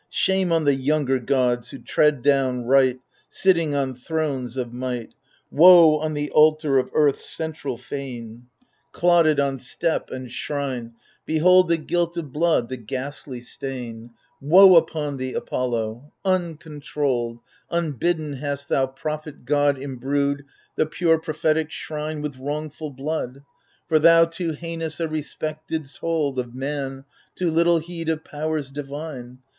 [0.09, 5.15] Shame on the younger gods who tread down right, Sitting on thrones of might I
[5.51, 8.47] Woe on the altar of earth's central fane!
[8.95, 8.99] 144 THE FURIES
[9.37, 10.93] Clotted on step and shrine,
[11.27, 14.09] Behold, the guilt of blood, the ghastly stain!
[14.41, 17.37] Woe upon thee, Apollo 1 uncontrolled.
[17.69, 20.45] Unbidden, hast thou, prophet god, imbrued
[20.77, 23.43] The pure prophetic shrine with wrongful blood!
[23.87, 27.05] For thou too heinous a respect didst hold Of man,
[27.35, 29.37] too little heed of powers divine